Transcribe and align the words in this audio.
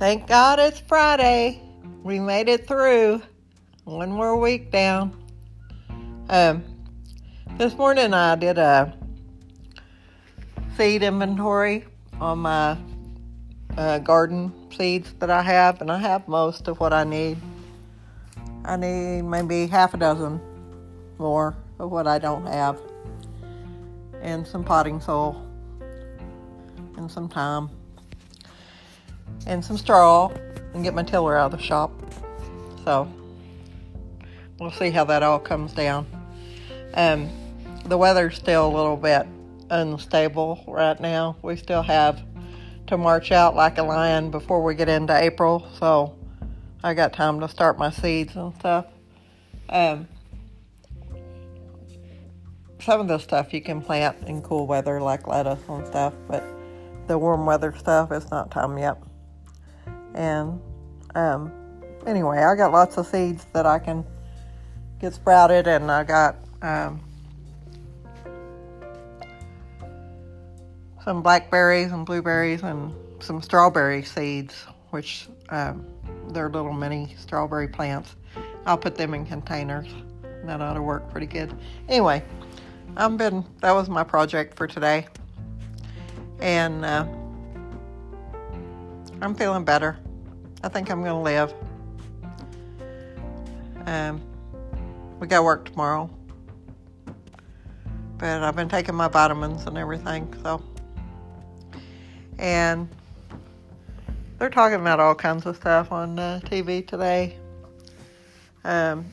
Thank 0.00 0.26
God 0.28 0.58
it's 0.58 0.80
Friday. 0.80 1.60
We 2.02 2.20
made 2.20 2.48
it 2.48 2.66
through. 2.66 3.20
One 3.84 4.10
more 4.10 4.34
week 4.34 4.70
down. 4.70 5.14
Um, 6.30 6.64
this 7.58 7.76
morning 7.76 8.14
I 8.14 8.34
did 8.34 8.56
a 8.56 8.96
seed 10.74 11.02
inventory 11.02 11.84
on 12.18 12.38
my 12.38 12.78
uh, 13.76 13.98
garden 13.98 14.50
seeds 14.74 15.12
that 15.18 15.28
I 15.28 15.42
have, 15.42 15.82
and 15.82 15.92
I 15.92 15.98
have 15.98 16.26
most 16.26 16.66
of 16.66 16.80
what 16.80 16.94
I 16.94 17.04
need. 17.04 17.36
I 18.64 18.76
need 18.76 19.20
maybe 19.24 19.66
half 19.66 19.92
a 19.92 19.98
dozen 19.98 20.40
more 21.18 21.54
of 21.78 21.90
what 21.90 22.06
I 22.06 22.18
don't 22.18 22.46
have, 22.46 22.80
and 24.22 24.46
some 24.46 24.64
potting 24.64 24.98
soil, 24.98 25.46
and 26.96 27.10
some 27.10 27.28
thyme, 27.28 27.68
and 29.46 29.64
some 29.64 29.76
straw, 29.76 30.32
and 30.74 30.84
get 30.84 30.94
my 30.94 31.02
tiller 31.02 31.36
out 31.36 31.52
of 31.52 31.58
the 31.58 31.64
shop. 31.64 31.90
So 32.84 33.10
we'll 34.58 34.70
see 34.70 34.90
how 34.90 35.04
that 35.04 35.22
all 35.22 35.38
comes 35.38 35.72
down. 35.72 36.06
Um, 36.94 37.28
the 37.84 37.96
weather's 37.96 38.36
still 38.36 38.66
a 38.66 38.74
little 38.74 38.96
bit 38.96 39.26
unstable 39.70 40.64
right 40.66 40.98
now. 41.00 41.36
We 41.42 41.56
still 41.56 41.82
have 41.82 42.22
to 42.88 42.98
march 42.98 43.32
out 43.32 43.54
like 43.54 43.78
a 43.78 43.82
lion 43.82 44.30
before 44.30 44.62
we 44.62 44.74
get 44.74 44.88
into 44.88 45.16
April, 45.16 45.66
so 45.78 46.16
I 46.82 46.94
got 46.94 47.12
time 47.12 47.40
to 47.40 47.48
start 47.48 47.78
my 47.78 47.90
seeds 47.90 48.34
and 48.36 48.54
stuff. 48.56 48.86
Um, 49.68 50.08
some 52.80 53.00
of 53.00 53.08
the 53.08 53.18
stuff 53.18 53.52
you 53.52 53.60
can 53.60 53.80
plant 53.80 54.16
in 54.26 54.42
cool 54.42 54.66
weather, 54.66 55.00
like 55.00 55.26
lettuce 55.26 55.60
and 55.68 55.86
stuff, 55.86 56.14
but 56.26 56.42
the 57.06 57.18
warm 57.18 57.46
weather 57.46 57.74
stuff, 57.76 58.10
it's 58.10 58.30
not 58.30 58.50
time 58.50 58.78
yet. 58.78 58.96
And 60.14 60.60
um, 61.14 61.52
anyway, 62.06 62.38
I 62.38 62.54
got 62.54 62.72
lots 62.72 62.96
of 62.96 63.06
seeds 63.06 63.44
that 63.52 63.66
I 63.66 63.78
can 63.78 64.04
get 65.00 65.14
sprouted, 65.14 65.66
and 65.66 65.90
I 65.90 66.04
got 66.04 66.36
um, 66.62 67.00
some 71.04 71.22
blackberries 71.22 71.92
and 71.92 72.04
blueberries 72.04 72.62
and 72.62 72.92
some 73.20 73.42
strawberry 73.42 74.02
seeds, 74.02 74.54
which 74.90 75.28
um, 75.48 75.86
they're 76.28 76.50
little 76.50 76.72
mini 76.72 77.14
strawberry 77.18 77.68
plants. 77.68 78.16
I'll 78.66 78.78
put 78.78 78.96
them 78.96 79.14
in 79.14 79.26
containers. 79.26 79.88
That 80.44 80.60
ought 80.60 80.74
to 80.74 80.82
work 80.82 81.10
pretty 81.10 81.26
good. 81.26 81.54
Anyway, 81.88 82.22
I've 82.96 83.16
been 83.16 83.44
that 83.60 83.72
was 83.72 83.88
my 83.88 84.04
project 84.04 84.56
for 84.56 84.66
today, 84.66 85.06
and 86.40 86.84
uh, 86.84 87.06
I'm 89.22 89.34
feeling 89.34 89.64
better. 89.64 89.98
I 90.62 90.68
think 90.68 90.90
I'm 90.90 91.02
gonna 91.02 91.20
live. 91.20 91.52
Um, 93.86 94.20
we 95.18 95.26
got 95.26 95.44
work 95.44 95.66
tomorrow, 95.66 96.08
but 98.16 98.42
I've 98.42 98.56
been 98.56 98.68
taking 98.68 98.94
my 98.94 99.08
vitamins 99.08 99.66
and 99.66 99.76
everything, 99.76 100.32
so 100.42 100.62
and 102.38 102.88
they're 104.38 104.48
talking 104.48 104.80
about 104.80 105.00
all 105.00 105.14
kinds 105.14 105.44
of 105.44 105.56
stuff 105.56 105.92
on 105.92 106.18
uh, 106.18 106.40
TV 106.44 106.86
today. 106.86 107.36
Um, 108.64 109.04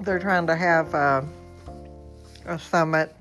they're 0.00 0.20
trying 0.20 0.46
to 0.46 0.54
have 0.54 0.94
uh, 0.94 1.22
a 2.46 2.58
summit 2.58 3.16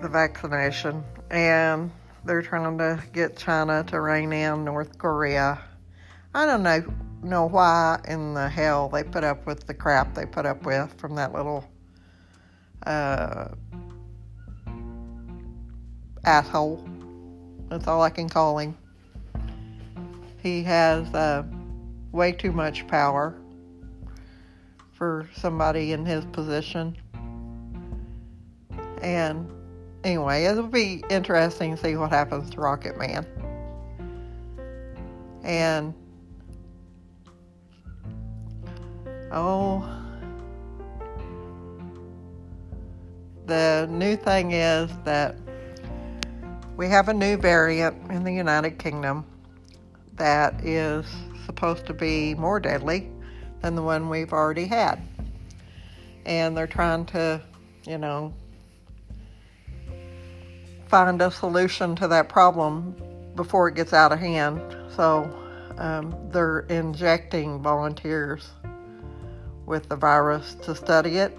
the 0.00 0.08
vaccination, 0.08 1.04
and 1.30 1.90
they're 2.24 2.42
trying 2.42 2.78
to 2.78 3.02
get 3.12 3.36
China 3.36 3.84
to 3.88 4.00
rein 4.00 4.32
in 4.32 4.64
North 4.64 4.98
Korea. 4.98 5.60
I 6.34 6.46
don't 6.46 6.62
know 6.62 6.84
know 7.22 7.46
why 7.46 7.98
in 8.06 8.34
the 8.34 8.48
hell 8.48 8.88
they 8.88 9.02
put 9.02 9.24
up 9.24 9.44
with 9.44 9.66
the 9.66 9.74
crap 9.74 10.14
they 10.14 10.24
put 10.24 10.46
up 10.46 10.62
with 10.62 10.94
from 10.98 11.16
that 11.16 11.32
little 11.32 11.68
uh, 12.86 13.48
asshole. 16.24 16.88
That's 17.68 17.86
all 17.88 18.02
I 18.02 18.10
can 18.10 18.28
call 18.28 18.58
him. 18.58 18.76
He 20.42 20.62
has 20.62 21.12
uh, 21.12 21.42
way 22.12 22.32
too 22.32 22.52
much 22.52 22.86
power 22.86 23.36
for 24.92 25.28
somebody 25.34 25.92
in 25.92 26.06
his 26.06 26.24
position. 26.26 26.96
And 29.02 29.50
anyway, 30.08 30.44
it'll 30.44 30.62
be 30.62 31.04
interesting 31.10 31.76
to 31.76 31.82
see 31.82 31.94
what 31.94 32.08
happens 32.08 32.48
to 32.48 32.58
Rocket 32.58 32.96
Man. 32.96 33.26
And 35.44 35.92
oh, 39.30 39.86
the 43.44 43.86
new 43.90 44.16
thing 44.16 44.52
is 44.52 44.90
that 45.04 45.36
we 46.78 46.88
have 46.88 47.10
a 47.10 47.14
new 47.14 47.36
variant 47.36 48.10
in 48.10 48.24
the 48.24 48.32
United 48.32 48.78
Kingdom 48.78 49.26
that 50.14 50.64
is 50.64 51.04
supposed 51.44 51.84
to 51.84 51.92
be 51.92 52.34
more 52.34 52.60
deadly 52.60 53.10
than 53.60 53.74
the 53.74 53.82
one 53.82 54.08
we've 54.08 54.32
already 54.32 54.64
had. 54.64 55.02
And 56.24 56.56
they're 56.56 56.66
trying 56.66 57.04
to, 57.06 57.42
you 57.84 57.98
know, 57.98 58.32
find 60.88 61.20
a 61.22 61.30
solution 61.30 61.94
to 61.96 62.08
that 62.08 62.28
problem 62.28 62.94
before 63.34 63.68
it 63.68 63.74
gets 63.74 63.92
out 63.92 64.12
of 64.12 64.18
hand. 64.18 64.60
So 64.94 65.30
um, 65.78 66.14
they're 66.30 66.60
injecting 66.68 67.62
volunteers 67.62 68.50
with 69.66 69.88
the 69.88 69.96
virus 69.96 70.54
to 70.62 70.74
study 70.74 71.18
it 71.18 71.38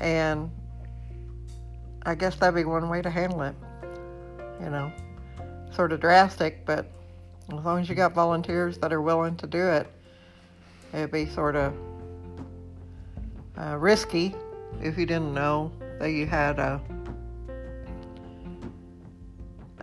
and 0.00 0.50
I 2.02 2.14
guess 2.14 2.36
that'd 2.36 2.54
be 2.54 2.64
one 2.64 2.88
way 2.88 3.02
to 3.02 3.10
handle 3.10 3.42
it. 3.42 3.54
You 4.62 4.70
know, 4.70 4.92
sort 5.70 5.92
of 5.92 6.00
drastic, 6.00 6.64
but 6.64 6.90
as 7.52 7.64
long 7.64 7.80
as 7.80 7.88
you 7.88 7.94
got 7.94 8.12
volunteers 8.12 8.78
that 8.78 8.92
are 8.92 9.02
willing 9.02 9.36
to 9.36 9.46
do 9.46 9.68
it, 9.68 9.86
it'd 10.92 11.12
be 11.12 11.26
sort 11.26 11.56
of 11.56 11.74
uh, 13.56 13.76
risky 13.76 14.34
if 14.80 14.98
you 14.98 15.06
didn't 15.06 15.34
know 15.34 15.72
that 15.98 16.10
you 16.10 16.26
had 16.26 16.58
a 16.58 16.80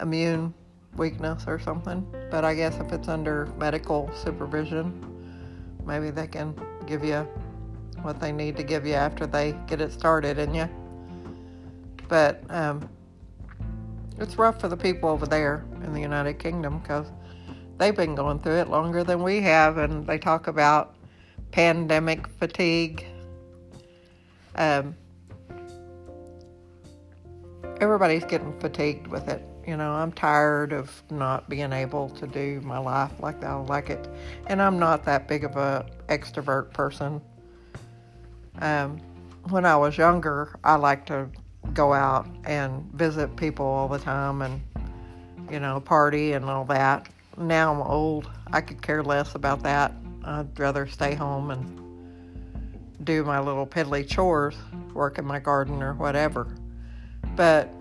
immune 0.02 0.54
weakness 0.98 1.46
or 1.48 1.60
something. 1.60 2.06
But 2.32 2.46
I 2.46 2.56
guess 2.56 2.78
if 2.80 2.92
it's 2.92 3.08
under 3.08 3.48
medical 3.58 4.10
supervision, 4.14 4.94
maybe 5.86 6.10
they 6.12 6.28
can 6.28 6.56
give 6.86 7.04
you 7.04 7.28
what 8.02 8.20
they 8.20 8.32
need 8.32 8.56
to 8.58 8.64
give 8.64 8.86
you 8.86 8.94
after 8.94 9.26
they 9.26 9.56
get 9.68 9.82
it 9.82 9.92
started 9.92 10.38
in 10.38 10.54
you. 10.54 10.70
But 12.08 12.44
um, 12.50 12.88
it's 14.20 14.38
rough 14.38 14.62
for 14.62 14.68
the 14.68 14.78
people 14.78 15.10
over 15.10 15.26
there 15.26 15.66
in 15.84 15.94
the 15.94 16.00
United 16.00 16.40
Kingdom 16.40 16.80
because 16.80 17.08
they've 17.78 17.96
been 17.96 18.16
going 18.16 18.40
through 18.40 18.60
it 18.60 18.70
longer 18.70 19.04
than 19.04 19.24
we 19.24 19.42
have, 19.42 19.78
and 19.78 20.06
they 20.06 20.18
talk 20.18 20.48
about 20.48 20.96
pandemic 21.52 22.28
fatigue. 22.28 23.06
Um, 24.56 24.96
everybody's 27.82 28.26
getting 28.26 28.58
fatigued 28.60 29.08
with 29.08 29.28
it. 29.28 29.44
You 29.68 29.78
know, 29.78 29.94
I'm 29.94 30.12
tired 30.12 30.74
of 30.74 30.92
not 31.10 31.50
being 31.50 31.74
able 31.74 32.10
to 32.10 32.28
do 32.28 32.62
my 32.62 32.78
life 32.78 33.12
like 33.20 33.44
I 33.44 33.56
like 33.56 33.90
it, 33.90 34.08
and 34.46 34.62
I'm 34.62 34.78
not 34.78 35.04
that 35.06 35.28
big 35.28 35.44
of 35.44 35.56
a 35.56 35.86
extrovert 36.08 36.72
person. 36.72 37.20
Um, 38.60 39.02
when 39.50 39.66
I 39.66 39.76
was 39.76 39.98
younger, 39.98 40.60
I 40.64 40.76
liked 40.76 41.08
to 41.08 41.30
go 41.74 41.94
out 41.94 42.28
and 42.46 42.84
visit 42.94 43.36
people 43.36 43.66
all 43.66 43.88
the 43.88 43.98
time 43.98 44.44
and, 44.44 44.62
you 45.50 45.60
know, 45.60 45.80
party 45.80 46.34
and 46.34 46.46
all 46.46 46.66
that. 46.66 47.10
Now 47.38 47.74
I'm 47.74 47.82
old. 47.82 48.30
I 48.54 48.62
could 48.62 48.84
care 48.84 49.04
less 49.04 49.34
about 49.34 49.64
that. 49.64 49.94
I'd 50.24 50.60
rather 50.60 50.86
stay 50.88 51.16
home 51.16 51.50
and 51.50 51.82
do 53.04 53.24
my 53.24 53.40
little 53.40 53.66
piddly 53.66 54.08
chores, 54.08 54.56
work 54.94 55.18
in 55.18 55.26
my 55.26 55.40
garden 55.40 55.82
or 55.82 55.94
whatever. 55.96 56.48
But 57.36 57.74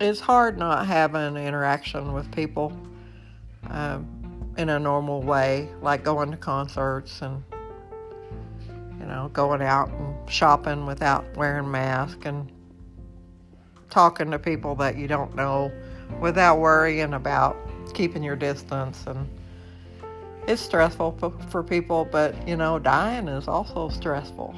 it's 0.00 0.20
hard 0.20 0.58
not 0.58 0.86
having 0.86 1.36
interaction 1.36 2.12
with 2.12 2.30
people 2.32 2.72
um, 3.70 4.06
in 4.56 4.68
a 4.68 4.78
normal 4.78 5.22
way, 5.22 5.68
like 5.82 6.04
going 6.04 6.30
to 6.30 6.36
concerts 6.36 7.22
and 7.22 7.42
you 9.00 9.06
know, 9.06 9.30
going 9.32 9.62
out 9.62 9.88
and 9.90 10.30
shopping 10.30 10.86
without 10.86 11.24
wearing 11.36 11.70
mask 11.70 12.26
and 12.26 12.50
talking 13.90 14.30
to 14.30 14.38
people 14.38 14.74
that 14.76 14.96
you 14.96 15.08
don't 15.08 15.34
know 15.34 15.72
without 16.20 16.58
worrying 16.58 17.14
about 17.14 17.56
keeping 17.94 18.22
your 18.22 18.36
distance. 18.36 19.04
And 19.06 19.28
it's 20.46 20.62
stressful 20.62 21.16
for, 21.18 21.30
for 21.50 21.62
people 21.62 22.06
but 22.10 22.48
you 22.48 22.56
know 22.56 22.78
dying 22.78 23.28
is 23.28 23.48
also 23.48 23.88
stressful. 23.88 24.54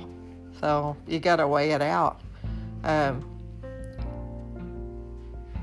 So 0.61 0.97
you 1.07 1.21
got 1.21 1.37
to 1.37 1.49
weigh 1.49 1.73
it 1.73 1.83
out. 1.83 2.21
Um, 2.85 3.40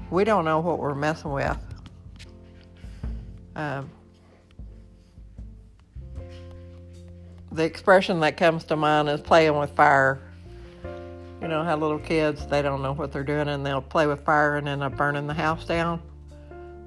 we 0.10 0.24
don't 0.24 0.46
know 0.46 0.60
what 0.60 0.80
we're 0.80 0.96
messing 0.96 1.32
with. 1.32 1.58
Um, 3.56 3.90
the 7.52 7.64
expression 7.64 8.20
that 8.20 8.38
comes 8.38 8.64
to 8.66 8.76
mind 8.76 9.10
is 9.10 9.22
playing 9.22 9.58
with 9.58 9.72
fire. 9.76 10.20
You 11.42 11.48
know 11.48 11.64
how 11.64 11.76
little 11.78 12.00
kids 12.00 12.46
they 12.48 12.62
don't 12.62 12.82
know 12.82 12.94
what 12.94 13.12
they're 13.12 13.24
doing 13.24 13.48
and 13.48 13.66
they'll 13.66 13.82
play 13.82 14.08
with 14.08 14.24
fire 14.26 14.58
and 14.58 14.68
end 14.68 14.84
up 14.84 14.96
burning 14.96 15.28
the 15.28 15.34
house 15.34 15.66
down. 15.66 16.02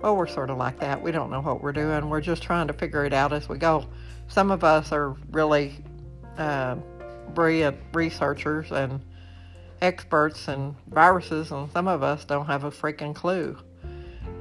Well, 0.01 0.17
we're 0.17 0.27
sort 0.27 0.51
of 0.51 0.57
like 0.57 0.81
that. 0.81 1.03
We 1.03 1.13
don't 1.13 1.31
know 1.31 1.41
what 1.41 1.63
we're 1.63 1.73
doing. 1.73 2.09
We're 2.09 2.21
just 2.21 2.43
trying 2.43 2.67
to 2.69 2.73
figure 2.73 3.05
it 3.05 3.13
out 3.13 3.33
as 3.33 3.49
we 3.49 3.59
go. 3.59 3.87
Some 4.29 4.51
of 4.51 4.65
us 4.65 4.93
are 4.93 5.11
really 5.31 5.77
uh, 6.39 6.77
brilliant 7.35 7.77
researchers 7.93 8.73
and 8.73 9.01
experts 9.83 10.49
in 10.49 10.77
viruses, 10.89 11.51
and 11.51 11.71
some 11.73 11.89
of 11.89 12.03
us 12.03 12.25
don't 12.25 12.47
have 12.47 12.65
a 12.65 12.71
freaking 12.71 13.15
clue. 13.15 13.57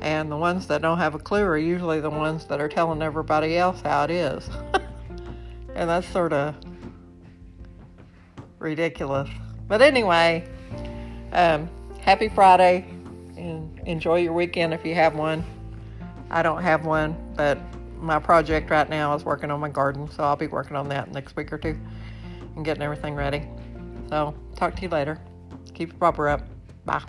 And 0.02 0.32
the 0.32 0.38
ones 0.38 0.68
that 0.68 0.82
don't 0.82 0.98
have 0.98 1.16
a 1.16 1.20
clue 1.20 1.44
are 1.44 1.58
usually 1.58 2.00
the 2.00 2.10
ones 2.10 2.46
that 2.46 2.62
are 2.62 2.70
telling 2.70 3.02
everybody 3.02 3.58
else 3.58 3.82
how 3.82 4.04
it 4.06 4.12
is. 4.12 4.50
and 5.76 5.90
that's 5.90 6.08
sort 6.08 6.34
of 6.34 6.56
ridiculous. 8.60 9.30
But 9.68 9.82
anyway, 9.82 10.48
um, 11.32 11.70
happy 12.02 12.30
Friday 12.30 12.86
and 13.38 13.80
enjoy 13.86 14.20
your 14.20 14.34
weekend 14.34 14.74
if 14.74 14.86
you 14.86 14.96
have 14.96 15.16
one. 15.16 15.44
I 16.30 16.44
don't 16.44 16.62
have 16.62 16.86
one, 16.86 17.16
but 17.36 17.58
my 18.00 18.20
project 18.20 18.70
right 18.70 18.90
now 18.90 19.14
is 19.16 19.26
working 19.26 19.52
on 19.52 19.60
my 19.60 19.70
garden, 19.70 20.10
so 20.10 20.24
I'll 20.24 20.36
be 20.36 20.48
working 20.48 20.76
on 20.76 20.90
that 20.90 21.12
next 21.12 21.36
week 21.36 21.52
or 21.52 21.58
two 21.58 21.78
and 22.56 22.64
getting 22.64 22.84
everything 22.84 23.16
ready. 23.16 23.44
So, 24.10 24.34
talk 24.56 24.76
to 24.76 24.82
you 24.82 24.90
later. 24.90 25.20
Keep 25.80 25.92
your 25.92 25.98
proper 25.98 26.28
up. 26.28 26.42
Bye. 26.84 27.02